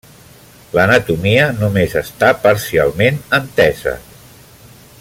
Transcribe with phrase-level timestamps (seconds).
[0.77, 3.95] L'anatomia només està parcialment entesa.